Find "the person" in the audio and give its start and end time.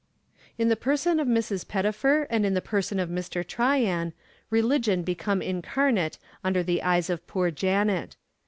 0.69-1.19, 2.55-2.99